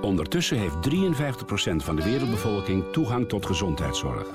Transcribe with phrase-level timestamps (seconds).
[0.00, 4.26] Ondertussen heeft 53% van de wereldbevolking toegang tot gezondheidszorg.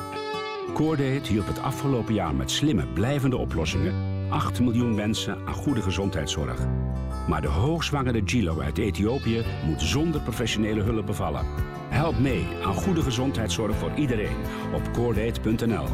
[0.73, 6.59] Coordate hielp het afgelopen jaar met slimme, blijvende oplossingen 8 miljoen mensen aan goede gezondheidszorg.
[7.27, 11.45] Maar de hoogzwangere Gilo uit Ethiopië moet zonder professionele hulp bevallen.
[11.89, 14.37] Help mee aan goede gezondheidszorg voor iedereen
[14.73, 15.87] op coordate.nl.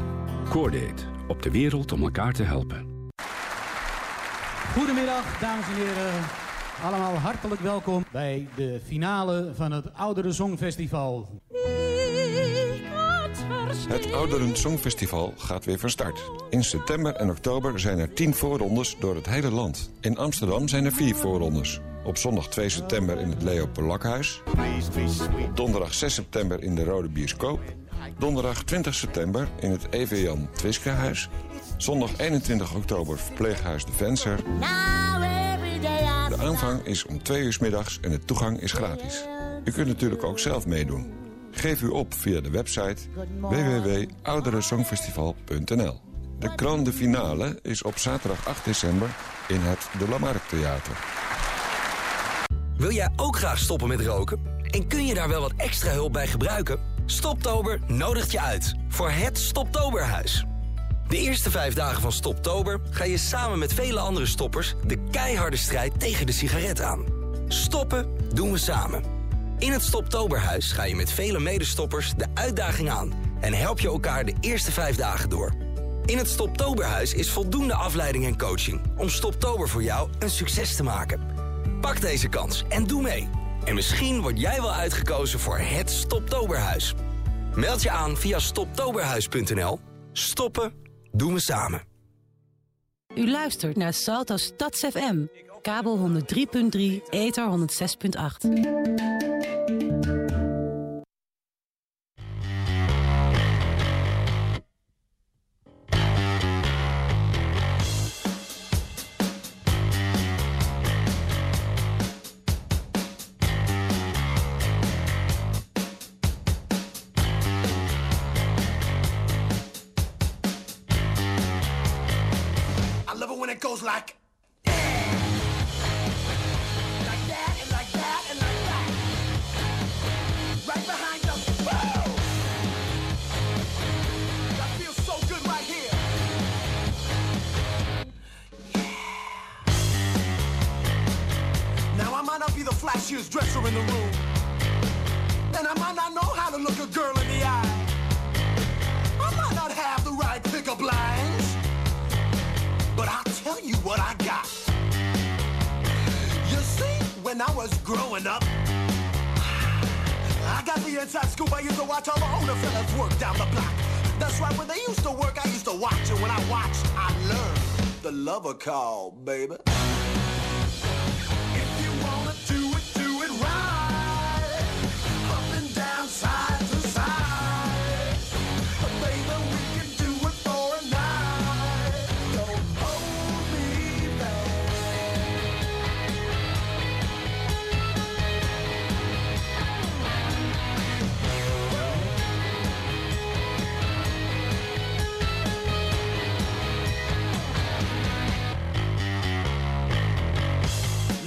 [0.50, 2.91] Coordate, op de wereld om elkaar te helpen.
[4.74, 6.24] Goedemiddag, dames en heren.
[6.84, 11.42] Allemaal hartelijk welkom bij de finale van het Oudere Songfestival.
[13.88, 16.32] Het Ouderen Songfestival gaat weer van start.
[16.50, 19.92] In september en oktober zijn er 10 voorrondes door het hele land.
[20.02, 21.80] In Amsterdam zijn er 4 voorrondes.
[22.04, 24.42] Op zondag 2 september in het Leo Polakhuis.
[25.54, 27.60] Donderdag 6 september in de Rode Bioscoop.
[28.18, 31.30] Donderdag 20 september in het EV Jan Twiskehuis.
[31.82, 34.38] Zondag 21 oktober verpleeghuis De Venser.
[36.30, 39.24] De aanvang is om 2 uur middags en de toegang is gratis.
[39.64, 41.14] U kunt natuurlijk ook zelf meedoen.
[41.52, 42.98] Geef u op via de website
[43.40, 46.00] www.ouderensongfestival.nl.
[46.40, 49.10] De grande finale is op zaterdag 8 december
[49.48, 50.98] in het De Lamarck Theater.
[52.78, 54.40] Wil jij ook graag stoppen met roken?
[54.70, 56.80] En kun je daar wel wat extra hulp bij gebruiken?
[57.06, 60.46] Stoptober nodigt je uit voor het Stoptoberhuis.
[61.12, 64.76] De eerste vijf dagen van Stoptober ga je samen met vele andere stoppers...
[64.86, 67.06] de keiharde strijd tegen de sigaret aan.
[67.48, 69.04] Stoppen doen we samen.
[69.60, 73.14] In het Stoptoberhuis ga je met vele medestoppers de uitdaging aan...
[73.40, 75.54] en help je elkaar de eerste vijf dagen door.
[76.06, 78.82] In het Stoptoberhuis is voldoende afleiding en coaching...
[78.98, 81.20] om Stoptober voor jou een succes te maken.
[81.82, 83.30] Pak deze kans en doe mee.
[83.64, 86.94] En misschien word jij wel uitgekozen voor het Stoptoberhuis.
[87.56, 89.80] Meld je aan via stoptoberhuis.nl.
[90.12, 91.82] Stoppen doen we samen.
[93.16, 95.26] U luistert naar Salto Stads FM.
[95.62, 97.68] Kabel 103.3, ether
[98.46, 99.11] 106.8.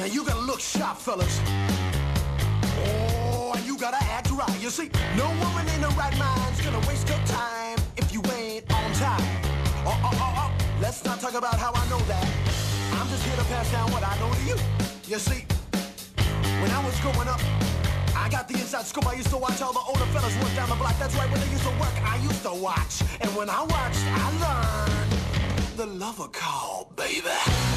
[0.04, 1.40] Now you gotta look sharp, fellas.
[2.84, 4.60] Oh, and you gotta act right.
[4.60, 8.70] You see, no woman in her right mind's gonna waste your time if you ain't
[8.70, 9.24] on time.
[9.86, 10.52] Oh, oh, oh, oh.
[10.78, 12.28] Let's not talk about how I know that.
[12.92, 14.56] I'm just here to pass down what I know to you.
[15.08, 15.46] You see,
[16.60, 17.40] when I was growing up,
[18.14, 19.06] I got the inside scoop.
[19.06, 20.98] I used to watch all the older fellas work down the block.
[20.98, 23.00] That's right, when they used to work, I used to watch.
[23.22, 27.73] And when I watched, I learned the lover call, baby.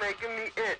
[0.00, 0.78] making me itch.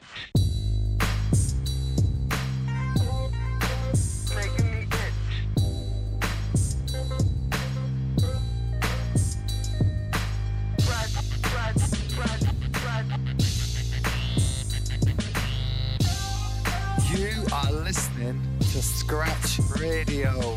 [17.10, 20.54] You are listening to Scratch Radio.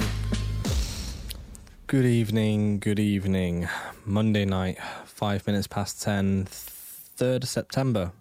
[1.88, 3.68] Good evening, good evening.
[4.06, 8.12] Monday night, five minutes past ten, 3rd September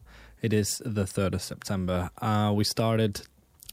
[0.43, 2.11] it is the 3rd of September.
[2.21, 3.23] Uh, we started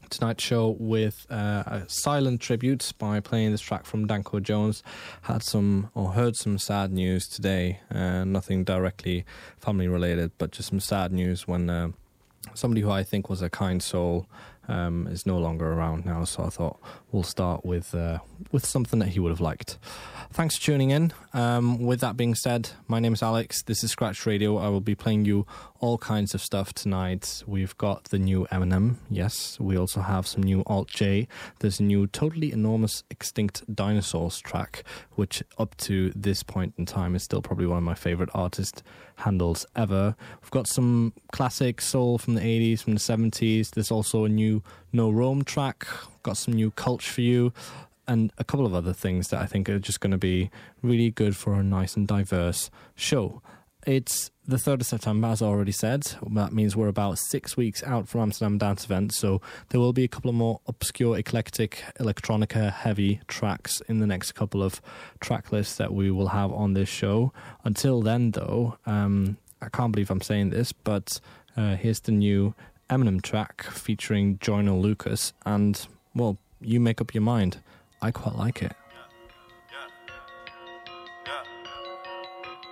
[0.08, 4.84] tonight's show with uh, a silent tribute by playing this track from Danko Jones.
[5.22, 7.80] Had some, or heard some sad news today.
[7.92, 9.24] Uh, nothing directly
[9.58, 11.88] family related, but just some sad news when uh,
[12.54, 14.28] somebody who I think was a kind soul
[14.68, 16.22] um, is no longer around now.
[16.22, 16.80] So I thought
[17.12, 18.18] we'll start with uh,
[18.52, 19.78] with something that he would have liked.
[20.32, 21.12] Thanks for tuning in.
[21.34, 23.62] Um, with that being said, my name is Alex.
[23.62, 24.58] This is Scratch Radio.
[24.58, 25.46] I will be playing you
[25.80, 27.42] all kinds of stuff tonight.
[27.46, 28.96] We've got the new Eminem.
[29.08, 31.26] Yes, we also have some new Alt J.
[31.58, 34.84] There's a new Totally Enormous Extinct Dinosaurs track,
[35.14, 38.82] which up to this point in time is still probably one of my favorite artist
[39.16, 40.14] handles ever.
[40.42, 43.70] We've got some classic soul from the 80s, from the 70s.
[43.70, 44.62] There's also a new
[44.92, 45.86] No Rome track.
[46.22, 47.52] Got some new Culture for you
[48.10, 50.50] and a couple of other things that I think are just going to be
[50.82, 53.40] really good for a nice and diverse show.
[53.86, 56.12] It's the 3rd of September, as I already said.
[56.32, 60.02] That means we're about six weeks out from Amsterdam Dance Event, so there will be
[60.02, 64.82] a couple of more obscure, eclectic, electronica heavy tracks in the next couple of
[65.20, 67.32] track lists that we will have on this show.
[67.64, 71.20] Until then, though, um, I can't believe I'm saying this, but
[71.56, 72.54] uh, here's the new
[72.90, 77.58] Eminem track featuring Joyner Lucas, and, well, you make up your mind.
[78.02, 78.72] I quite like it.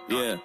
[0.09, 0.37] Yeah.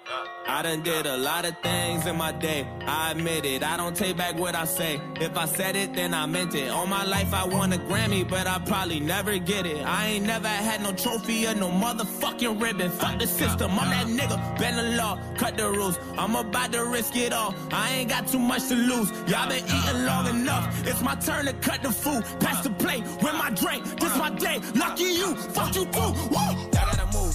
[0.46, 2.68] I done did a lot of things in my day.
[2.86, 3.62] I admit it.
[3.62, 5.00] I don't take back what I say.
[5.18, 6.68] If I said it, then I meant it.
[6.68, 9.82] All my life I won a Grammy, but I probably never get it.
[9.86, 12.90] I ain't never had no trophy or no motherfucking ribbon.
[12.90, 13.70] Fuck the system.
[13.78, 14.58] I'm that nigga.
[14.58, 15.98] Bend the law, cut the rules.
[16.18, 17.54] I'm about to risk it all.
[17.72, 19.10] I ain't got too much to lose.
[19.26, 20.86] Y'all been eating long enough.
[20.86, 22.22] It's my turn to cut the food.
[22.38, 23.82] Pass the plate with my drink.
[23.98, 24.60] This my day.
[24.74, 25.34] Lucky you.
[25.56, 26.12] Fuck you too.
[26.30, 26.36] Woo!
[26.36, 27.34] Y'all gotta move.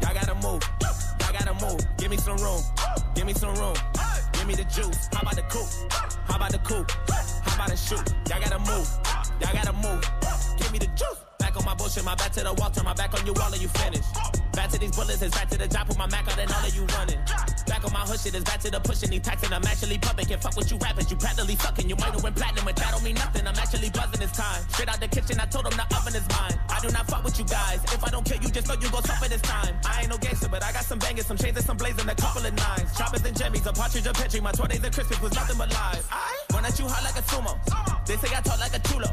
[0.00, 0.75] Y'all gotta move.
[1.46, 1.96] Gotta move.
[1.96, 2.60] Give me some room.
[3.14, 3.76] Give me some room.
[4.32, 5.08] Give me the juice.
[5.12, 5.92] How about the coupe?
[6.24, 6.90] How about the coupe?
[7.44, 8.02] How about the shoot?
[8.28, 8.88] Y'all gotta move.
[9.40, 10.02] Y'all gotta move.
[10.58, 11.20] Give me the juice.
[11.38, 13.52] Back on my bullshit, my back to the wall, turn my back on you, all
[13.52, 14.04] and you finish.
[14.56, 16.64] Back to these bullets, it's back to the job, put my Mac out and all
[16.64, 17.20] of you running.
[17.68, 20.24] Back on my hood shit, it's back to the pushing, these taxing, I'm actually pumping.
[20.24, 21.86] Can't fuck with you rappers, you practically fucking.
[21.86, 23.46] You might have went platinum, but that don't mean nothing.
[23.46, 24.64] I'm actually buzzing this time.
[24.72, 26.56] Straight out the kitchen, I told them the oven is mine.
[26.72, 27.84] I do not fuck with you guys.
[27.92, 29.76] If I don't kill you, just know you gon' suffer this time.
[29.84, 32.16] I ain't no gangster, but I got some bangers, some chains and some blazing, a
[32.16, 32.96] couple of nines.
[32.96, 34.40] Choppers and jimmies, a partridge, a petri.
[34.40, 36.08] My 20s and Christmas was nothing but lies.
[36.48, 37.52] Run at you hard like a sumo.
[38.08, 39.12] They say I talk like a chulo.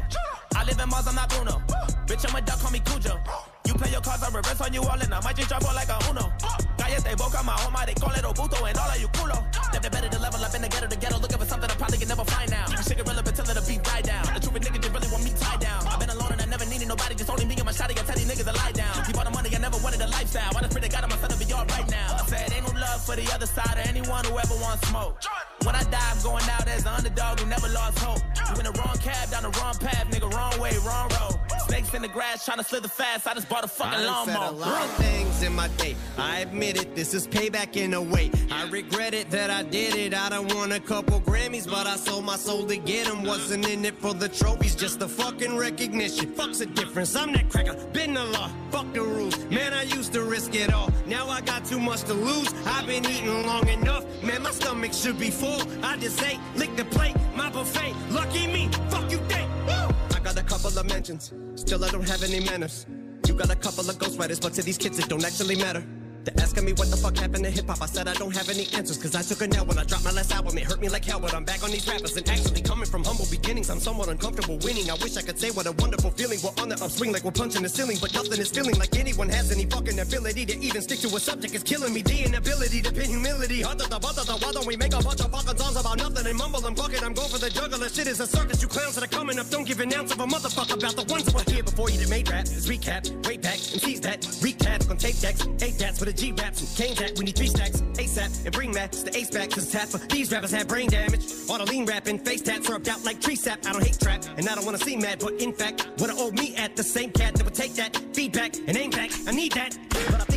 [0.56, 1.60] I live in Mars, I'm not Bruno.
[2.08, 3.20] Bitch, I'm a duck, call me Cujo.
[3.66, 5.74] You play your cards, I reverse on you all, and I might just drop all
[5.74, 6.32] like a Uno.
[6.76, 9.40] Cállate boca, my home, they call it Obuto, and all of you culo.
[9.72, 11.98] Never better to level up in the ghetto, the ghetto, looking for something I probably
[11.98, 12.66] can never find now.
[12.82, 14.24] Shit irrelevant till the beat die down.
[14.34, 15.86] The truth nigga just really want me tied down.
[15.86, 17.92] I've been alone and I needed nobody, just only me and my shotty.
[17.98, 19.04] I tell these niggas to lie down.
[19.06, 20.50] Keep all the money, I never wanted a lifestyle.
[20.56, 22.16] I just pray to God I'm gonna be all right now.
[22.20, 25.22] I said ain't no love for the other side or anyone who ever wants smoke.
[25.62, 28.20] When I die, I'm going out as an underdog who never lost hope.
[28.50, 31.38] You in the wrong cab, down the wrong path, nigga, wrong way, wrong road.
[31.66, 33.26] Snakes in the grass, trying to slither fast.
[33.26, 34.46] I just bought a fucking I lawnmower.
[34.46, 35.96] said a lot of things in my day.
[36.18, 38.30] I admit it, this is payback in a way.
[38.50, 40.12] I regret it that I did it.
[40.12, 43.24] I done won a couple Grammys, but I sold my soul to get them.
[43.24, 46.34] Wasn't in it for the trophies, just the fucking recognition.
[46.34, 47.14] Fuck's the difference.
[47.16, 48.50] I'm that cracker, been the law.
[48.70, 49.36] Fuck the rules.
[49.46, 50.90] Man, I used to risk it all.
[51.06, 52.52] Now I got too much to lose.
[52.66, 54.04] I've been eating long enough.
[54.22, 55.60] Man, my stomach should be full.
[55.82, 57.94] I just ate, lick the plate, my buffet.
[58.10, 59.48] Lucky me, fuck you think.
[59.66, 59.94] Woo!
[60.16, 61.32] I got a couple of mentions.
[61.54, 62.86] Still, I don't have any manners.
[63.26, 65.84] You got a couple of ghostwriters, but to these kids it don't actually matter.
[66.24, 67.82] They're asking me what the fuck happened to hip hop.
[67.82, 70.04] I said I don't have any answers, cause I took a nap when I dropped
[70.04, 70.56] my last album.
[70.56, 72.16] It hurt me like hell, but I'm back on these rappers.
[72.16, 74.90] And actually, coming from humble beginnings, I'm somewhat uncomfortable winning.
[74.90, 76.38] I wish I could say what a wonderful feeling.
[76.42, 79.28] We're on the upswing like we're punching the ceiling, but nothing is feeling like anyone
[79.28, 81.54] has any fucking ability to even stick to a subject.
[81.54, 82.00] It's killing me.
[82.00, 83.62] The inability to pin humility.
[83.62, 87.02] Why don't we make a bunch of fucking songs about nothing and mumble and bucket?
[87.04, 87.88] I'm going for the juggler.
[87.90, 88.62] Shit is a circus.
[88.62, 89.50] You clowns that are coming up.
[89.50, 91.98] Don't give an ounce of a motherfucker about the ones that were here before you
[91.98, 92.46] that made rap.
[92.46, 94.22] Recap, way back, and tease that.
[94.40, 97.18] Recap on tape decks, eight dats for the G raps and cane that.
[97.18, 99.50] We need three stacks, ASAP, and bring Max the ace back.
[99.50, 101.26] Cause tap for these rappers have brain damage.
[101.48, 103.66] All the lean rapping, face tats rubbed out like tree sap.
[103.66, 106.14] I don't hate trap, and I don't wanna see mad, but in fact, what I
[106.16, 109.10] owe me at the same cat that would take that feedback and aim back.
[109.26, 109.76] I need that,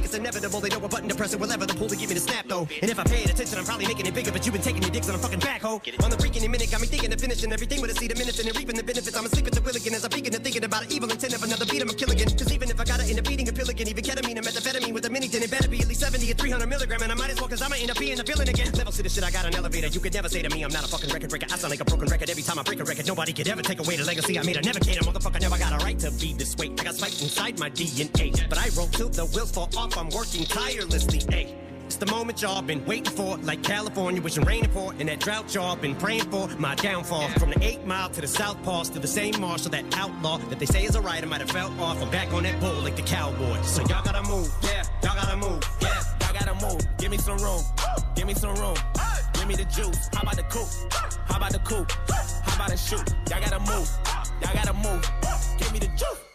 [0.07, 0.61] it's inevitable.
[0.61, 2.47] They know what button to press and whatever the pull to give me the snap
[2.47, 2.65] though.
[2.81, 4.91] And if I paid attention, I'm probably making it bigger, but you've been taking your
[4.91, 5.83] dicks on a fucking backhoe.
[6.03, 8.39] On the freaking minute, got me thinking of finishing everything with a seed of minutes
[8.39, 9.15] and reaping the benefits.
[9.17, 11.35] I'm asleep at the wheel again as I'm peeking and thinking about an evil intent
[11.35, 11.81] of another beat.
[11.81, 12.29] I'm a kill again.
[12.31, 14.93] Cause even if I gotta end up eating a pill again, even ketamine and methamphetamine
[14.93, 17.01] with a mini tin, it better be at least 70 or 300 milligram.
[17.03, 18.71] And I might as well cause I'ma end up being a villain again.
[18.79, 19.87] Level to the shit, I got an elevator.
[19.87, 21.47] You could never say to me, I'm not a fucking record breaker.
[21.51, 23.07] I sound like a broken record every time I break a record.
[23.07, 24.55] Nobody could ever take away the legacy I made.
[24.55, 25.41] I never cater, motherfucker.
[25.41, 26.71] Never got a right to be this way.
[26.79, 28.31] I got spiked inside my DNA.
[28.47, 29.96] But I roll till the wheels fall off.
[29.97, 31.21] I'm working tirelessly.
[31.29, 31.55] Hey.
[31.87, 35.55] It's the moment y'all been waiting for, like California wishing rain for, and that drought
[35.55, 36.47] y'all been praying for.
[36.59, 39.85] My downfall from the eight mile to the south pass to the same marshal, that
[39.97, 40.99] outlaw that they say is a.
[40.99, 42.01] I might have fell off.
[42.01, 43.61] I'm back on that bull like the cowboy.
[43.61, 44.83] So y'all gotta move, yeah.
[45.01, 46.03] Y'all gotta move, yeah.
[46.21, 46.85] Y'all gotta move.
[46.97, 47.63] Give me some room.
[48.15, 48.75] Give me some room.
[49.33, 50.09] Give me the juice.
[50.13, 50.93] How about the coupe?
[51.27, 51.91] How about the coupe?
[52.43, 53.15] How about the shoot?
[53.29, 53.89] Y'all gotta move.
[54.41, 55.09] Y'all gotta move.
[55.57, 56.26] Give me the juice.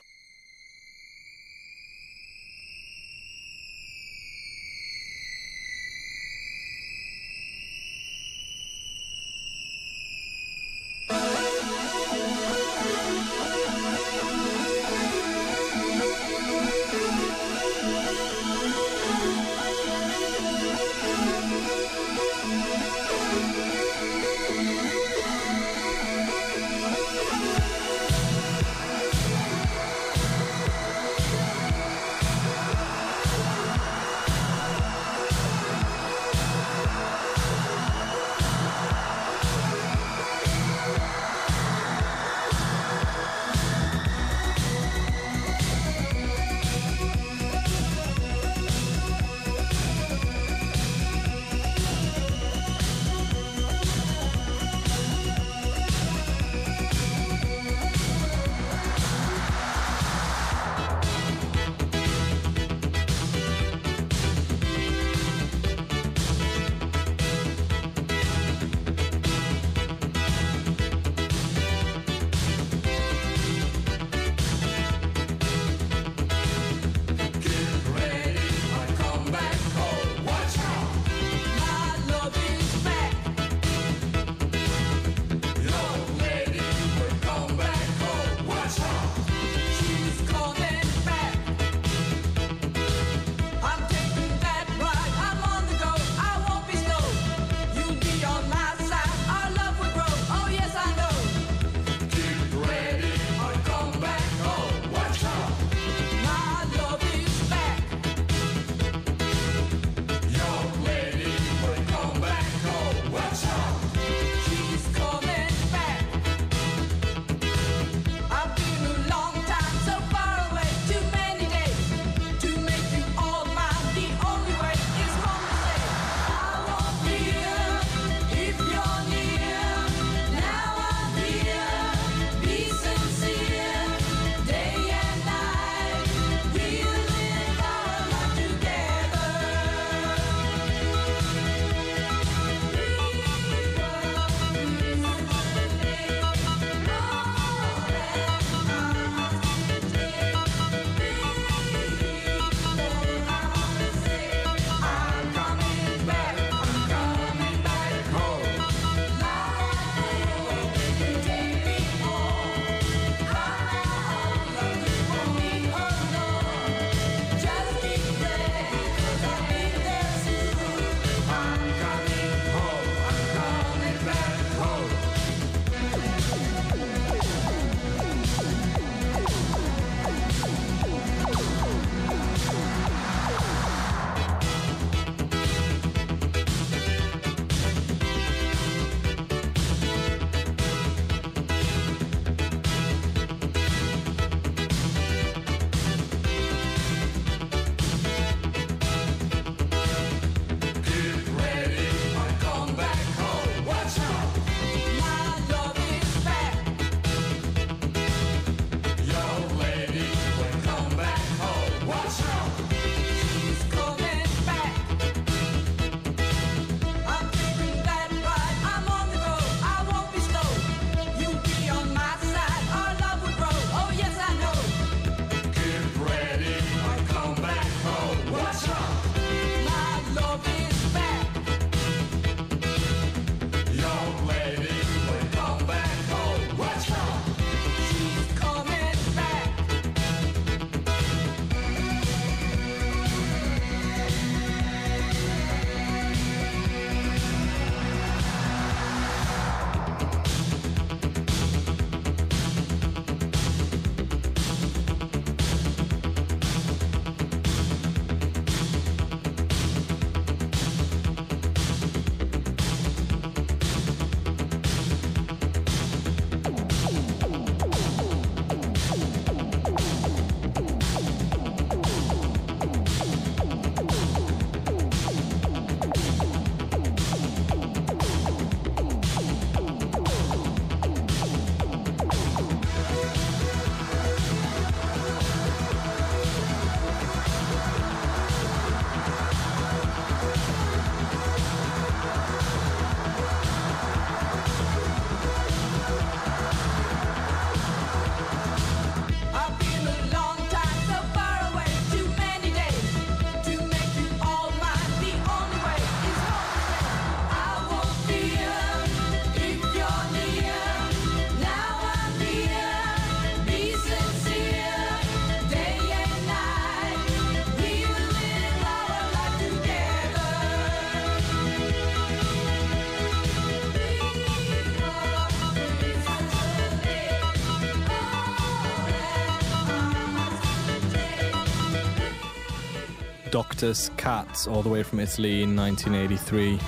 [333.43, 336.61] Doctor's Cats, all the way from Italy in 1983.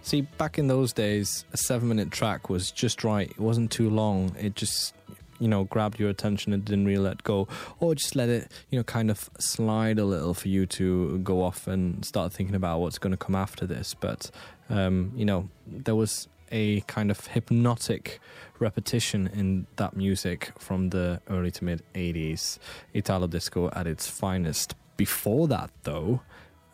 [0.00, 3.30] See, back in those days, a seven minute track was just right.
[3.30, 4.34] It wasn't too long.
[4.40, 4.94] It just,
[5.38, 7.48] you know, grabbed your attention and didn't really let go.
[7.78, 11.42] Or just let it, you know, kind of slide a little for you to go
[11.42, 13.92] off and start thinking about what's going to come after this.
[13.92, 14.30] But,
[14.70, 18.20] um, you know, there was a kind of hypnotic
[18.62, 22.58] repetition in that music from the early to mid 80s.
[22.94, 24.74] Italo disco at its finest.
[24.96, 26.20] Before that, though,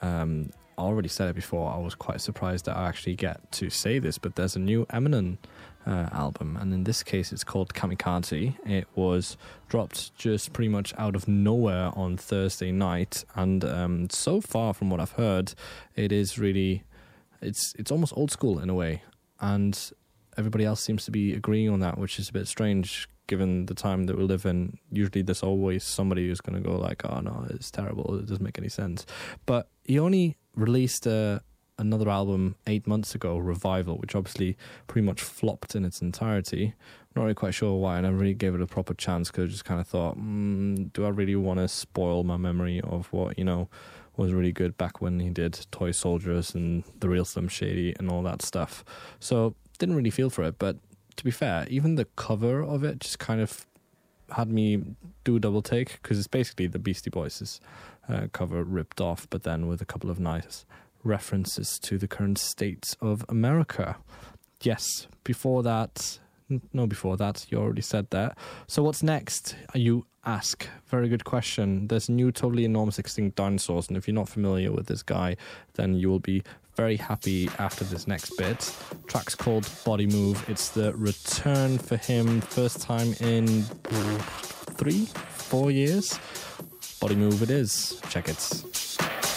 [0.03, 3.71] um, I already said it before, I was quite surprised that I actually get to
[3.71, 5.39] say this, but there's a new Eminem
[5.87, 8.55] uh, album, and in this case, it's called Kamikaze.
[8.67, 9.37] It was
[9.69, 14.91] dropped just pretty much out of nowhere on Thursday night, and um, so far, from
[14.91, 15.55] what I've heard,
[15.97, 16.85] it is really.
[17.41, 19.03] It's it's almost old school in a way,
[19.41, 19.93] and
[20.39, 23.75] everybody else seems to be agreeing on that, which is a bit strange given the
[23.75, 24.79] time that we live in.
[24.91, 28.19] Usually, there's always somebody who's going to go like, "Oh no, it's terrible.
[28.19, 29.05] It doesn't make any sense."
[29.45, 31.41] But he only released uh,
[31.79, 36.75] another album eight months ago, Revival, which obviously pretty much flopped in its entirety.
[37.15, 39.49] Not really quite sure why, and I really gave it a proper chance because I
[39.49, 43.39] just kind of thought, mm, do I really want to spoil my memory of what
[43.39, 43.69] you know?
[44.19, 48.11] was really good back when he did Toy Soldiers and The Real Slim Shady and
[48.11, 48.85] all that stuff.
[49.21, 50.77] So didn't really feel for it, but
[51.17, 53.67] to be fair, even the cover of it just kind of
[54.31, 54.83] had me
[55.25, 57.61] do a double take because it's basically the Beastie Boys'
[58.09, 60.65] uh, cover ripped off, but then with a couple of nice
[61.05, 63.97] references to the current states of America.
[64.63, 66.19] Yes, before that,
[66.73, 68.37] no, before that, you already said that.
[68.67, 69.57] So what's next?
[69.75, 70.67] You ask.
[70.87, 71.89] Very good question.
[71.89, 75.37] There's new, totally enormous extinct dinosaurs, and if you're not familiar with this guy,
[75.75, 76.43] then you will be
[76.79, 78.73] very happy after this next bit.
[79.09, 80.49] Track's called Body Move.
[80.49, 83.63] It's the return for him, first time in
[84.79, 86.21] three, four years.
[87.01, 88.01] Body Move it is.
[88.11, 89.28] Check it.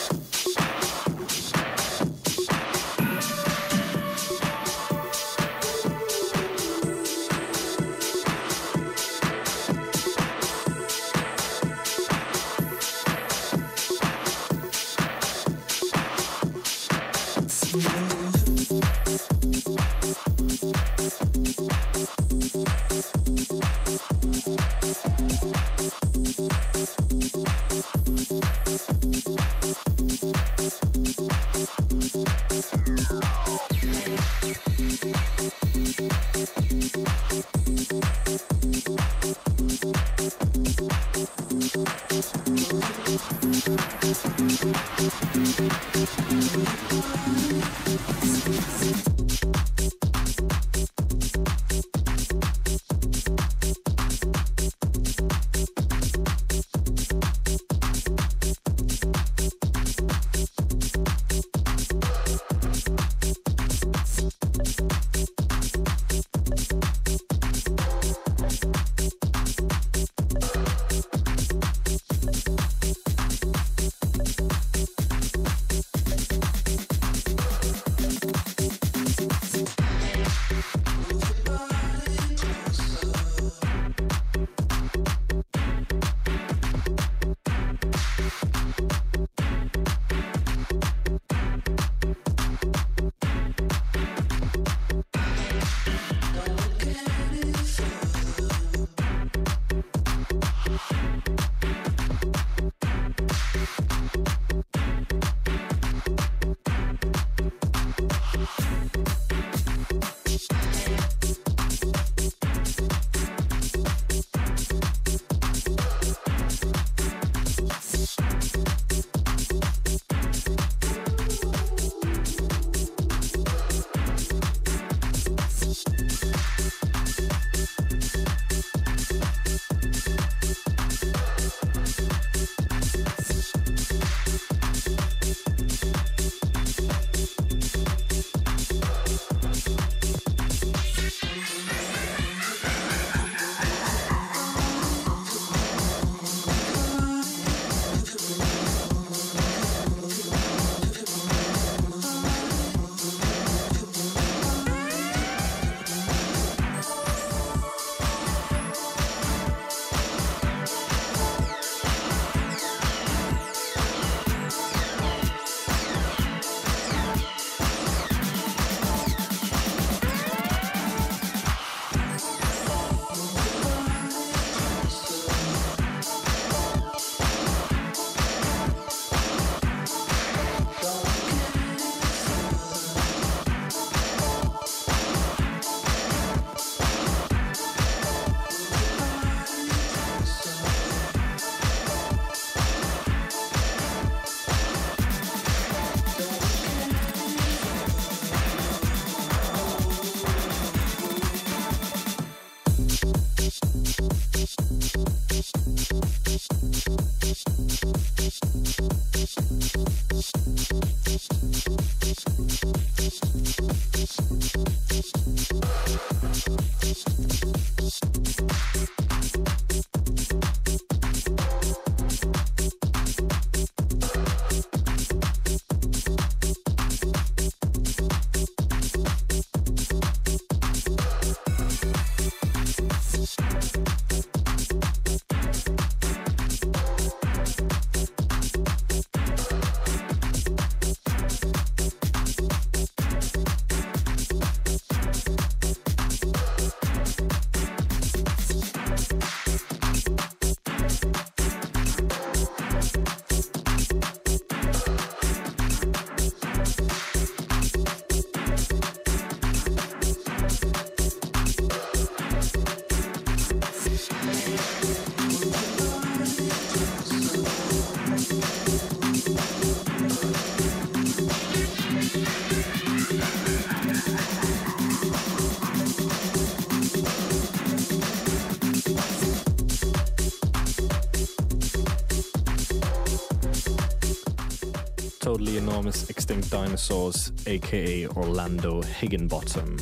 [286.32, 289.78] Extinct dinosaurs, aka Orlando Higginbottom.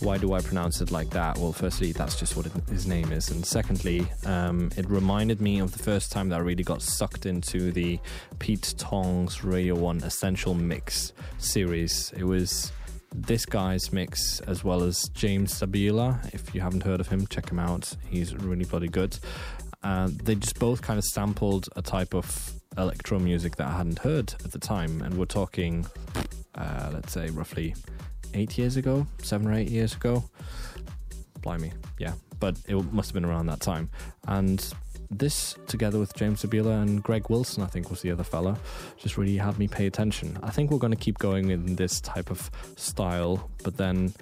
[0.00, 1.38] Why do I pronounce it like that?
[1.38, 5.58] Well, firstly, that's just what it, his name is, and secondly, um, it reminded me
[5.58, 7.98] of the first time that I really got sucked into the
[8.38, 12.12] Pete Tong's Radio 1 Essential Mix series.
[12.14, 12.72] It was
[13.14, 16.34] this guy's mix as well as James Sabila.
[16.34, 17.96] If you haven't heard of him, check him out.
[18.10, 19.18] He's really bloody good.
[19.82, 23.98] Uh, they just both kind of sampled a type of electro music that I hadn't
[24.00, 25.86] heard at the time, and we're talking,
[26.54, 27.74] uh, let's say, roughly
[28.34, 30.24] eight years ago, seven or eight years ago.
[31.40, 33.90] Blimey, yeah, but it must have been around that time.
[34.26, 34.64] And
[35.10, 38.58] this, together with James Sabila and Greg Wilson, I think was the other fella,
[38.96, 40.38] just really had me pay attention.
[40.42, 44.12] I think we're going to keep going in this type of style, but then,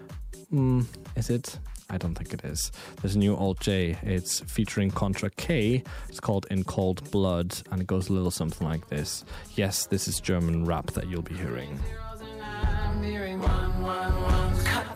[0.52, 0.84] mm,
[1.16, 1.58] is it?
[1.94, 2.72] I don't think it is.
[3.00, 3.96] There's a new Alt J.
[4.02, 5.84] It's featuring Kontra K.
[6.08, 9.24] It's called In Cold Blood, and it goes a little something like this.
[9.54, 11.78] Yes, this is German rap that you'll be hearing.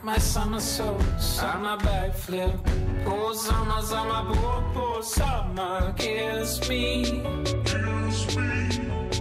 [0.02, 2.58] My on my backflip.
[3.06, 5.94] Oh, summer, summer, poor, poor summer.
[5.96, 7.22] Kiss me,
[7.64, 8.68] kiss me,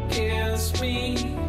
[0.10, 1.47] kiss me.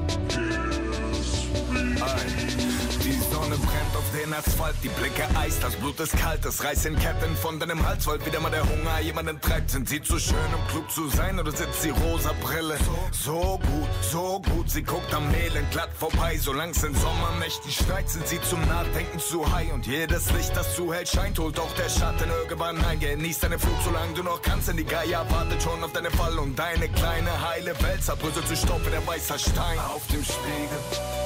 [3.59, 7.37] Brennt auf den Asphalt, die Blicke Eis, das Blut ist kalt, es reißt in Ketten
[7.37, 9.71] von deinem Hals, weil wieder mal der Hunger jemanden treibt.
[9.71, 12.77] Sind sie zu schön, um klug zu sein, oder sitzt die rosa Brille?
[13.12, 18.27] So gut, so gut, sie guckt am Mehlen glatt vorbei, solang's in Sommernächten schneit, sind
[18.27, 22.31] sie zum Nachdenken zu high und jedes Licht, das zuhält, scheint, holt auch der Schatten
[22.42, 23.01] irgendwann ein.
[23.01, 26.38] Genieß deine Flut, solange du noch kannst, denn die Geier wartet schon auf deinen Fall
[26.38, 30.79] und deine kleine heile Welt zerbröselt zu Stoff wie der weißer Stein auf dem Spiegel.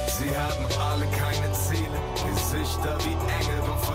[0.06, 1.98] Sie haben alle keine Ziele,
[2.52, 3.91] Gesichter wie Engel, doch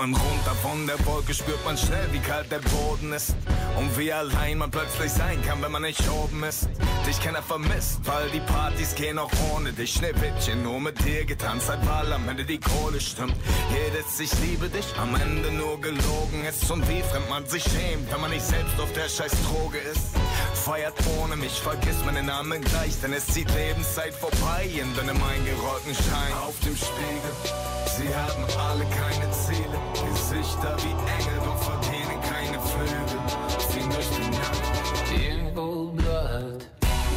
[0.00, 3.34] man runter von der Wolke, spürt man schnell, wie kalt der Boden ist.
[3.78, 6.68] Und wie allein man plötzlich sein kann, wenn man nicht oben ist.
[7.06, 9.92] Dich keiner vermisst, weil die Partys gehen auch ohne dich.
[9.92, 13.34] Schneewittchen, nur mit dir getanzt hat, weil am Ende die Kohle stimmt.
[13.72, 16.70] Jedes Ich liebe dich, am Ende nur gelogen ist.
[16.70, 20.16] Und wie fremd man sich schämt, wenn man nicht selbst auf der scheiß Droge ist.
[20.54, 25.94] Feiert ohne mich, vergisst meinen Namen gleich, denn es zieht Lebenszeit vorbei in deinem eingerollten
[25.94, 26.32] Schein.
[26.46, 27.32] Auf dem Spiegel,
[28.00, 33.20] sie haben alle keine Ziele, Gesichter wie Engel, doch verdienen keine Flügel.
[33.70, 34.64] Ziehen durch die Nacht,
[35.12, 36.60] In cold blood.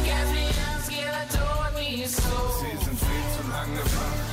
[0.06, 2.36] Gas me up, scared, told me so.
[2.58, 4.24] sie sind viel zu lange wach.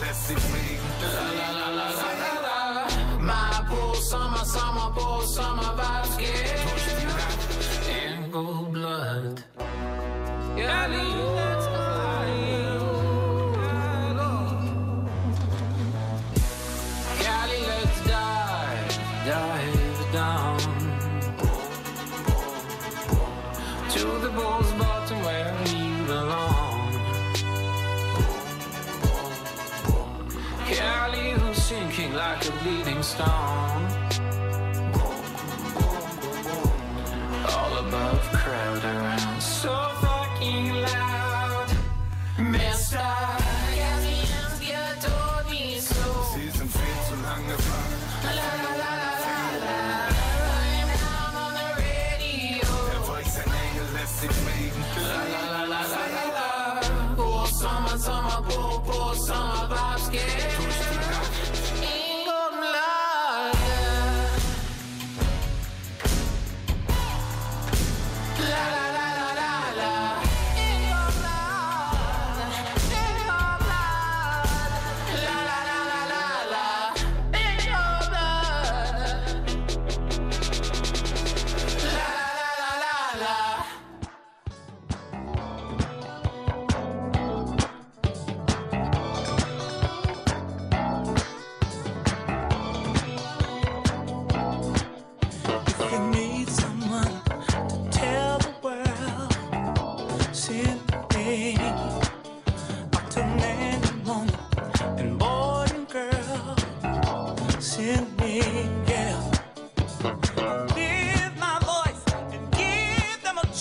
[0.00, 0.88] Lässt sie fliegen.
[1.00, 2.84] La la la la la la la.
[3.20, 5.83] My poor summer, summer, poor summer
[32.82, 33.53] bleeding stone.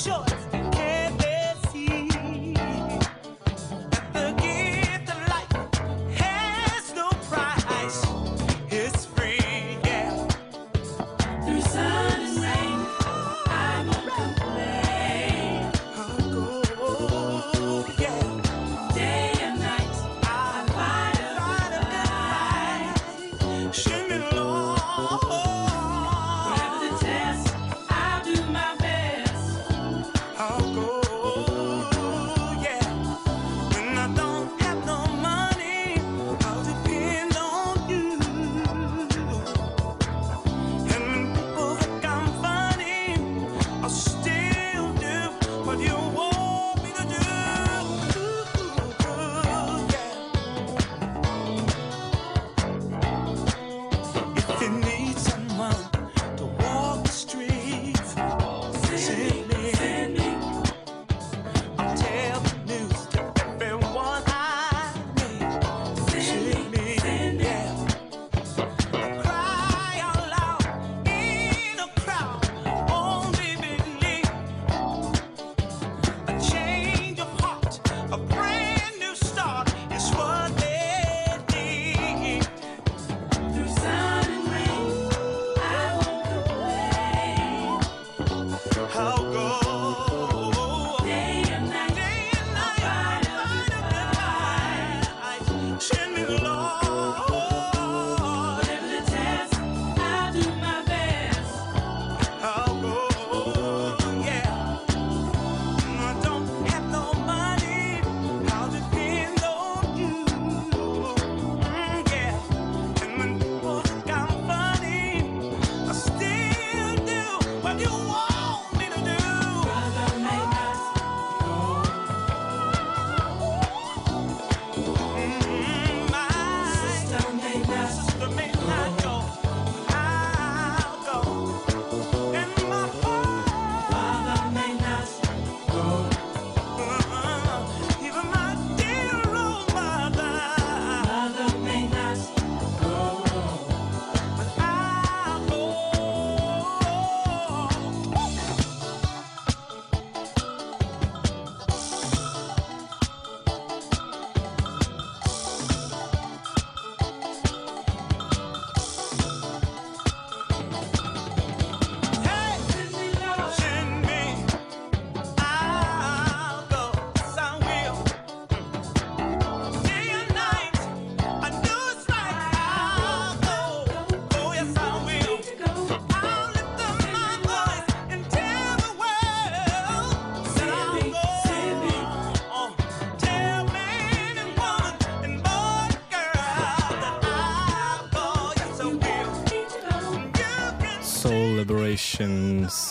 [0.03, 0.32] short.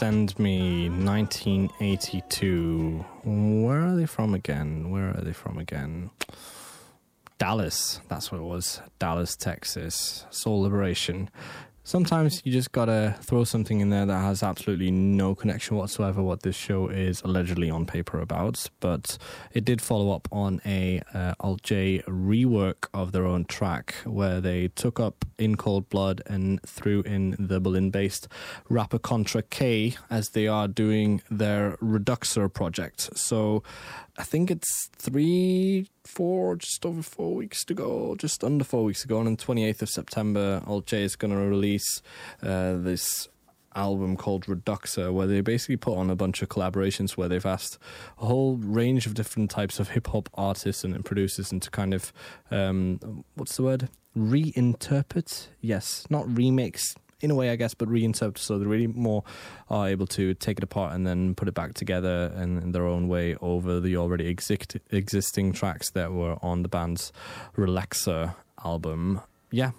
[0.02, 3.04] Send Me, 1982.
[3.22, 4.90] Where are they from again?
[4.90, 6.10] Where are they from again?
[7.38, 8.80] Dallas, that's what it was.
[8.98, 10.26] Dallas, Texas.
[10.28, 11.30] Soul Liberation.
[11.84, 16.44] Sometimes you just gotta throw something in there that has absolutely no connection whatsoever what
[16.44, 18.70] this show is allegedly on paper about.
[18.78, 19.18] But
[19.52, 24.40] it did follow up on a uh, Alt J rework of their own track where
[24.40, 28.28] they took up In Cold Blood and threw in the Berlin-based
[28.68, 33.18] rapper Kontra K as they are doing their Reduxer project.
[33.18, 33.64] So
[34.22, 39.02] I think it's three, four, just over four weeks to go, just under four weeks
[39.02, 39.18] to go.
[39.18, 42.00] And on the 28th of September, Alt J is going to release
[42.40, 43.28] uh, this
[43.74, 47.78] album called Reduxer, where they basically put on a bunch of collaborations where they've asked
[48.20, 51.92] a whole range of different types of hip hop artists and producers and to kind
[51.92, 52.12] of,
[52.52, 53.88] um, what's the word?
[54.16, 55.48] Reinterpret?
[55.60, 59.22] Yes, not remix, in a way, I guess, but reinterpret so they really more
[59.70, 62.86] are able to take it apart and then put it back together in, in their
[62.86, 67.12] own way over the already exist, existing tracks that were on the band's
[67.56, 69.20] Relaxer album.
[69.50, 69.70] Yeah,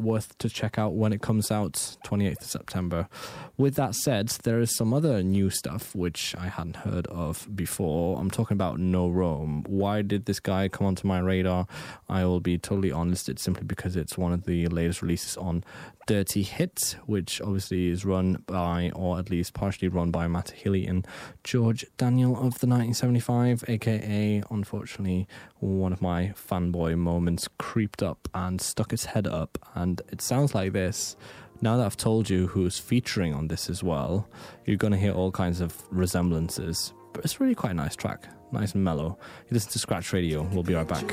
[0.00, 3.08] worth to check out when it comes out 28th of September.
[3.56, 8.18] With that said, there is some other new stuff which I hadn't heard of before.
[8.18, 9.64] I'm talking about No Rome.
[9.66, 11.66] Why did this guy come onto my radar?
[12.08, 15.64] I will be totally honest, it's simply because it's one of the latest releases on
[16.06, 20.86] Dirty Hit, which obviously is run by, or at least partially run by Matt Healy
[20.86, 21.06] and
[21.44, 25.28] George Daniel of the 1975, aka, unfortunately,
[25.60, 29.58] one of my fanboy moments creeped up and stuck its head up.
[29.74, 31.16] And it sounds like this.
[31.62, 34.28] Now that I've told you who's featuring on this as well,
[34.64, 36.92] you're going to hear all kinds of resemblances.
[37.12, 39.18] But it's really quite a nice track, nice and mellow.
[39.48, 40.42] You listen to Scratch Radio.
[40.42, 41.12] We'll be right back.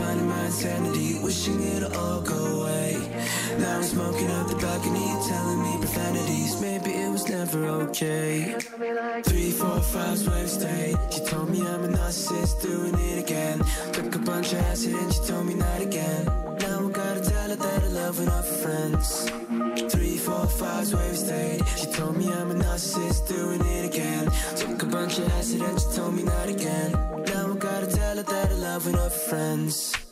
[0.00, 2.96] And and wishing it'll all go away.
[3.58, 6.60] Now I'm smoking the balcony, telling me profanities.
[6.60, 6.97] Maybe
[7.38, 8.56] never okay.
[9.22, 10.94] Three, four, five, wave stay.
[11.10, 13.58] She told me I'm a narcissist, doing it again.
[13.92, 16.24] Took a bunch of acid and she told me not again.
[16.62, 19.08] Now I gotta tell her that I love I'm friends.
[19.92, 21.62] Three, four, five, wave stayed.
[21.78, 24.24] She told me I'm a narcissist, doing it again.
[24.56, 26.90] Took a bunch of acid and she told me not again.
[27.30, 30.07] Now I gotta tell her that I love I'm friends.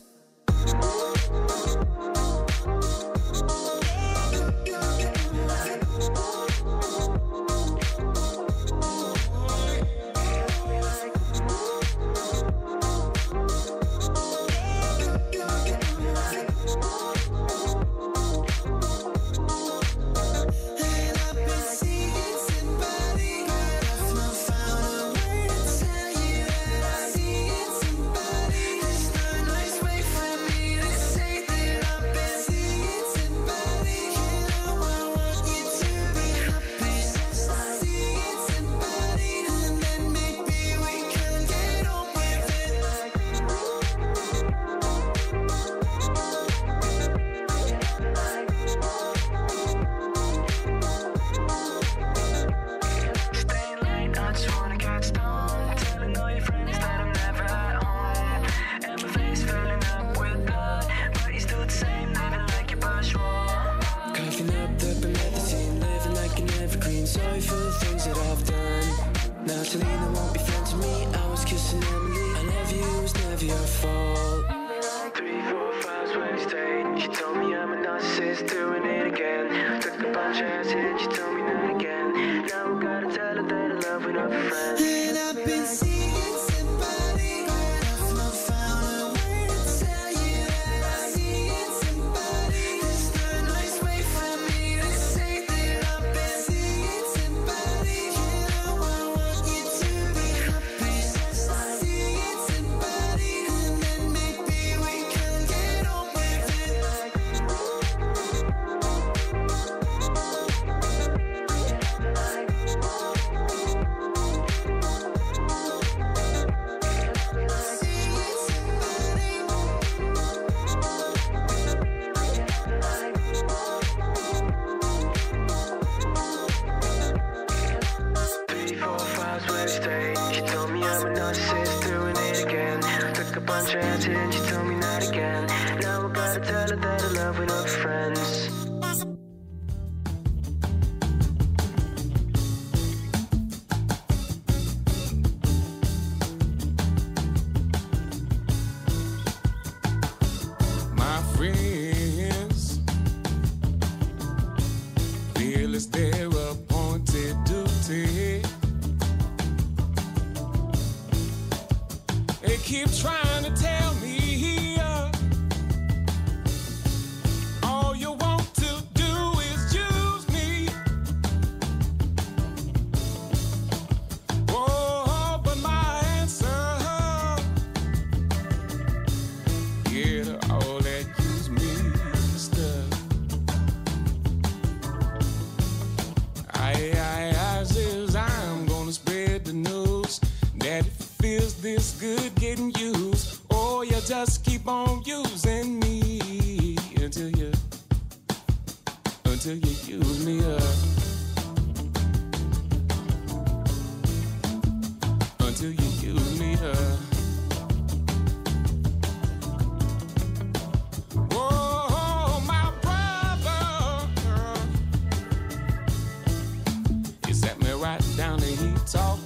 [218.16, 219.25] down the heat talk.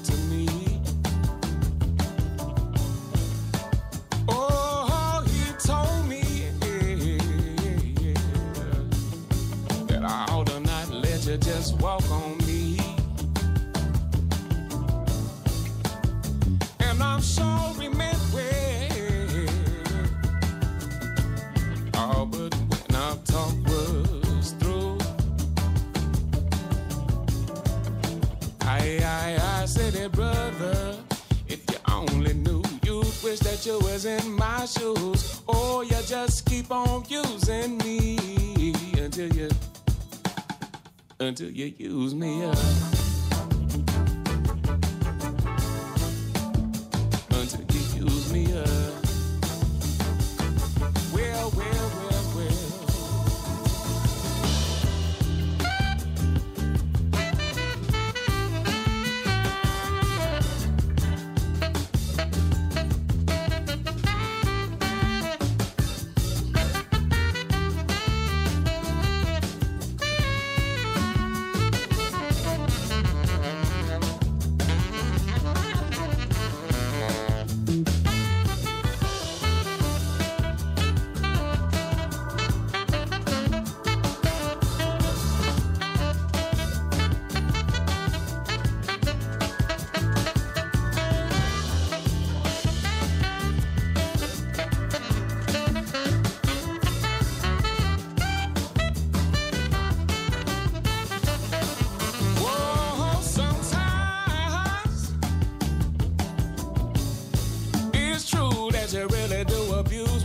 [41.31, 43.00] until you use me up.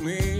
[0.05, 0.34] me.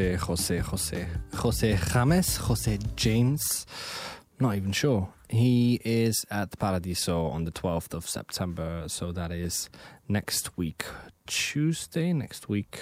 [0.00, 3.66] Jose, Jose, Jose, Jose James, Jose James.
[4.38, 5.12] Not even sure.
[5.28, 9.68] He is at Paradiso on the 12th of September, so that is
[10.08, 10.86] next week,
[11.26, 12.80] Tuesday, next week,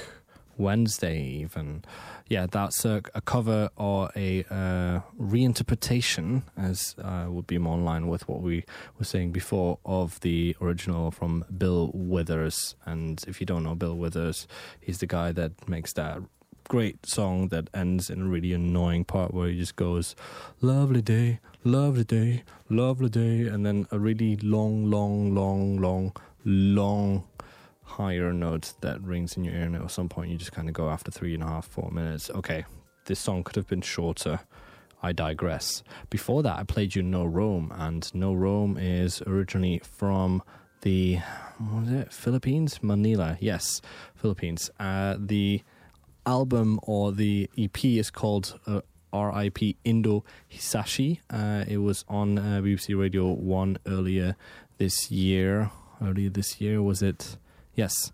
[0.57, 1.85] Wednesday, even.
[2.29, 7.85] Yeah, that's a, a cover or a uh, reinterpretation, as uh, would be more in
[7.85, 8.64] line with what we
[8.97, 12.77] were saying before, of the original from Bill Withers.
[12.87, 14.47] And if you don't know Bill Withers,
[14.81, 16.21] he's the guy that makes that
[16.69, 20.14] great song that ends in a really annoying part where it just goes,
[20.61, 26.12] lovely day, lovely day, lovely day, and then a really long, long, long, long,
[26.45, 27.25] long
[27.83, 29.62] higher note that rings in your ear.
[29.62, 31.91] And at some point, you just kind of go after three and a half, four
[31.91, 32.66] minutes, okay,
[33.07, 34.41] this song could have been shorter.
[35.03, 35.83] I digress.
[36.11, 40.43] Before that, I played you No Rome, and No Rome is originally from
[40.83, 41.21] the
[41.59, 43.39] was it Philippines, Manila?
[43.41, 43.81] Yes,
[44.14, 44.71] Philippines.
[44.79, 45.62] Uh, the
[46.29, 48.81] album or the EP is called uh,
[49.12, 51.20] RIP Indo Hisashi.
[51.31, 54.37] Uh, it was on uh, BBC Radio One earlier
[54.76, 55.70] this year.
[56.03, 57.39] Earlier this year was it?
[57.74, 58.12] Yes.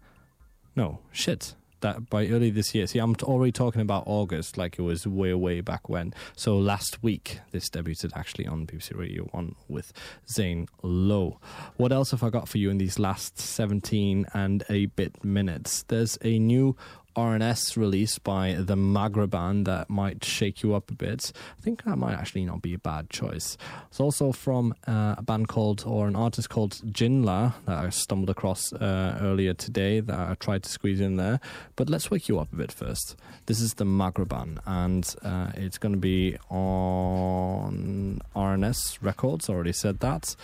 [0.77, 1.55] No shit
[1.85, 2.87] that by early this year.
[2.89, 6.13] See, I'm already talking about August, like it was way, way back when.
[6.35, 9.93] So last week, this debuted actually on BBC Radio 1 with
[10.29, 11.39] Zane Lowe.
[11.77, 15.85] What else have I got for you in these last 17 and a bit minutes?
[15.85, 16.75] There's a new
[17.17, 21.33] R&S release by the Magra band that might shake you up a bit.
[21.59, 23.57] I think that might actually not be a bad choice.
[23.89, 28.31] It's also from uh, a band called, or an artist called Jinla that I stumbled
[28.31, 31.41] across uh, earlier today that I tried to squeeze in there.
[31.77, 33.17] But let's wake you up a bit first.
[33.47, 39.73] This is the Magra band, and uh, it's going to be on R&S Records, already
[39.73, 40.35] said that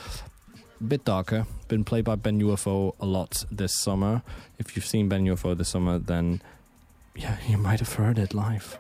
[0.86, 1.46] bit darker.
[1.68, 4.22] Been played by Ben UFO a lot this summer.
[4.58, 6.42] If you've seen Ben UFO this summer, then
[7.14, 8.78] yeah, you might have heard it live.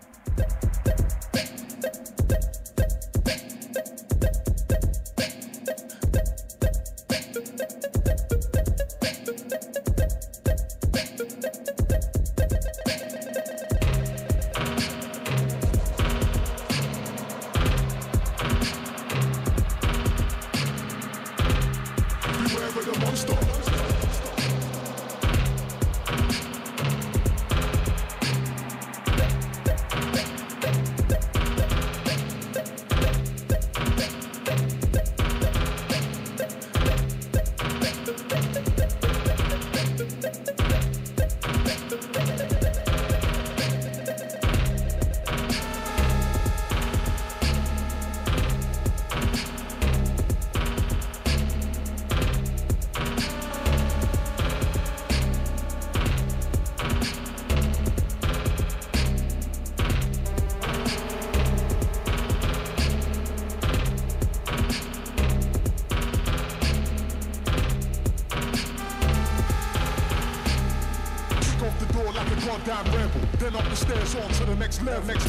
[74.80, 75.19] Smith.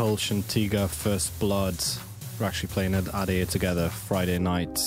[0.00, 1.76] Kölsch and Tiga First Blood.
[2.38, 4.78] We're actually playing at Ade together Friday night.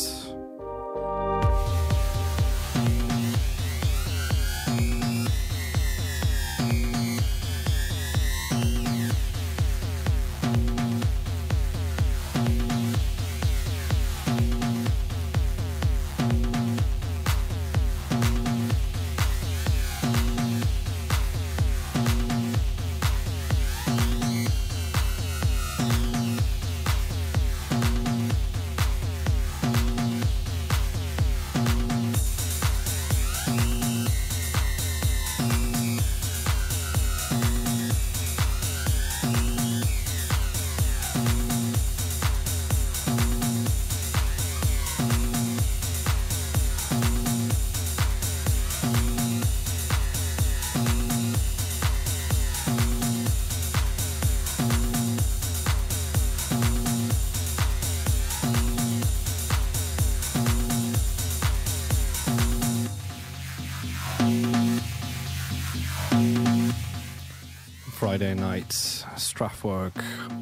[68.03, 69.93] Friday night, Strafwerk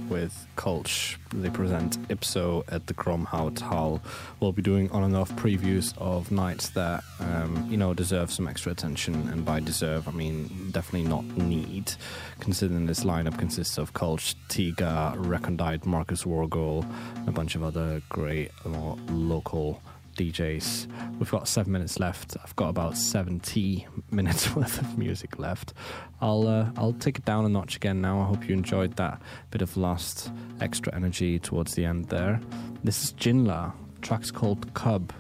[0.09, 1.17] with Kölsch.
[1.31, 4.01] They present Ipso at the Kromhouthal.
[4.39, 8.47] We'll be doing on and off previews of nights that, um, you know, deserve some
[8.47, 9.13] extra attention.
[9.29, 11.93] And by deserve, I mean definitely not need,
[12.39, 16.83] considering this lineup consists of Kölsch, Tiga, Recondite, Marcus Worgull,
[17.15, 19.83] and a bunch of other great, more local
[20.21, 20.87] DJs.
[21.17, 22.37] We've got seven minutes left.
[22.43, 25.73] I've got about 70 minutes worth of music left.
[26.21, 28.21] I'll uh, I'll take it down a notch again now.
[28.21, 32.39] I hope you enjoyed that bit of last extra energy towards the end there.
[32.83, 33.73] This is Jinla.
[34.01, 35.11] Track's called Cub.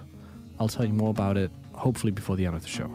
[0.59, 2.91] I'll tell you more about it hopefully before the end of the show.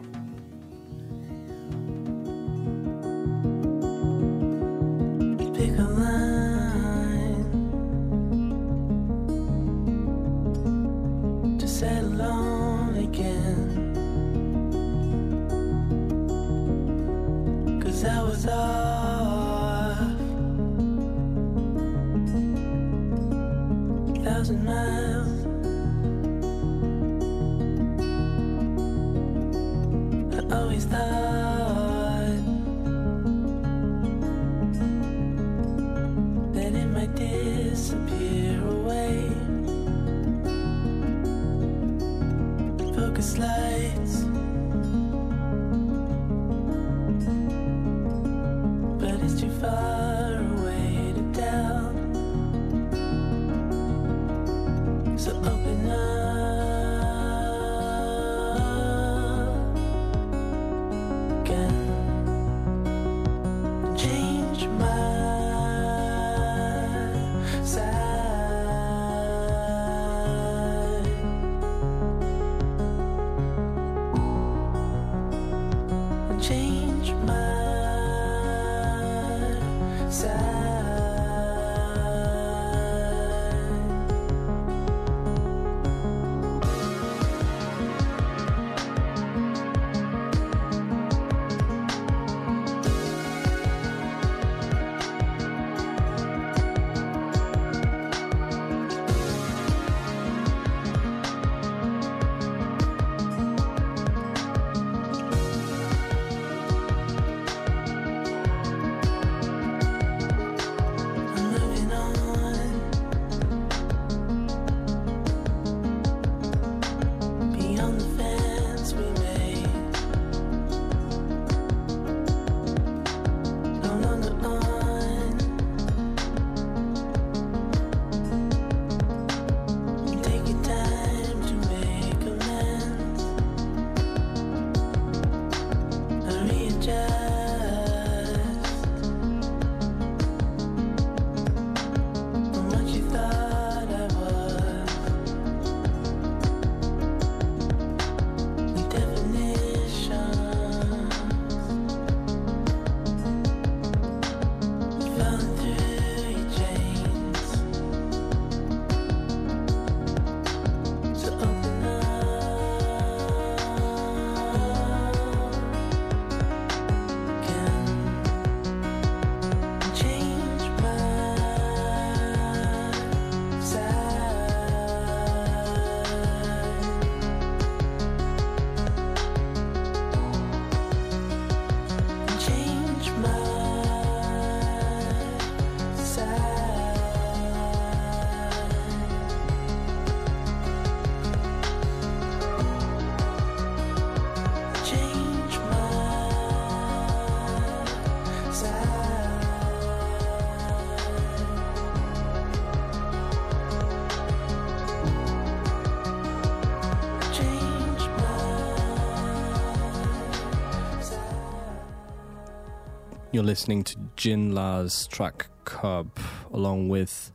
[213.37, 216.09] You're listening to Jinla's track Cub,
[216.51, 217.31] along with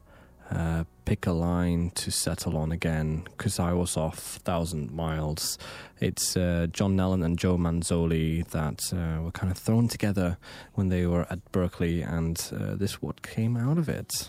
[0.50, 5.58] uh, Pick a Line to Settle on Again, because I was off Thousand Miles.
[6.00, 10.38] It's uh, John Nellen and Joe Manzoli that uh, were kind of thrown together
[10.74, 14.28] when they were at Berkeley, and uh, this what came out of it.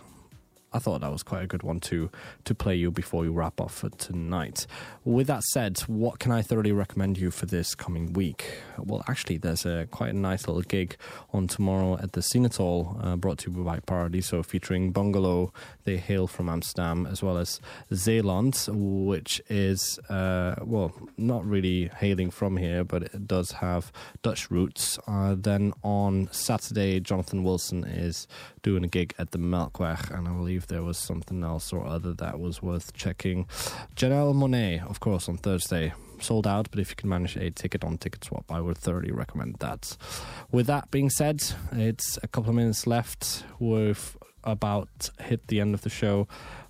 [0.73, 2.09] I thought that was quite a good one to
[2.45, 4.65] to play you before we wrap up for tonight.
[5.03, 8.57] With that said, what can I thoroughly recommend you for this coming week?
[8.77, 10.97] Well, actually, there's a quite a nice little gig
[11.31, 15.53] on tomorrow at the Cinetol, uh, brought to you by Paradiso, featuring Bungalow.
[15.83, 17.59] They hail from Amsterdam, as well as
[17.93, 24.49] Zeeland, which is uh, well not really hailing from here, but it does have Dutch
[24.49, 24.97] roots.
[25.07, 28.27] Uh, then on Saturday, Jonathan Wilson is
[28.63, 32.13] doing a gig at the Melkweg, and I believe there was something else or other
[32.13, 33.45] that was worth checking.
[33.95, 35.93] Janelle Monáe, of course, on Thursday.
[36.19, 39.57] Sold out, but if you can manage a ticket on TicketSwap, I would thoroughly recommend
[39.59, 39.97] that.
[40.51, 41.43] With that being said,
[41.73, 43.43] it's a couple of minutes left.
[43.59, 46.27] We've about hit the end of the show.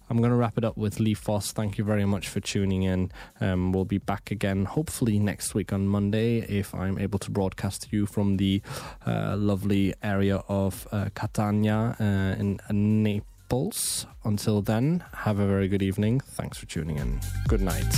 [0.09, 1.51] I'm going to wrap it up with Lee Foss.
[1.51, 3.11] Thank you very much for tuning in.
[3.41, 7.83] Um, we'll be back again, hopefully next week on Monday, if I'm able to broadcast
[7.83, 8.61] to you from the
[9.05, 12.59] uh, lovely area of uh, Catania uh, in
[13.03, 14.05] Naples.
[14.23, 16.19] Until then, have a very good evening.
[16.19, 17.19] Thanks for tuning in.
[17.47, 17.93] Good night.